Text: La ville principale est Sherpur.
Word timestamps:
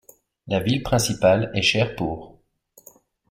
La 0.47 0.59
ville 0.59 0.81
principale 0.81 1.51
est 1.53 1.61
Sherpur. 1.61 2.33